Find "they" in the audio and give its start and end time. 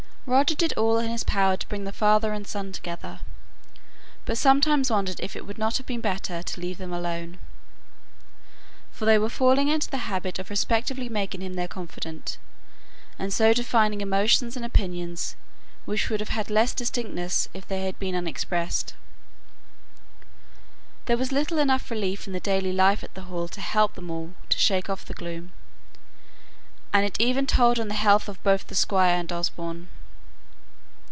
9.05-9.17, 17.67-17.83